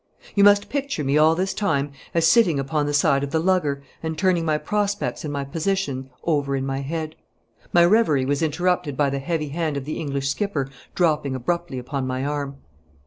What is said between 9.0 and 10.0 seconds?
the heavy hand of the